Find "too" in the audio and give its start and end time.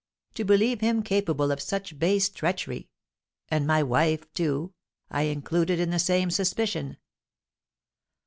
4.33-4.73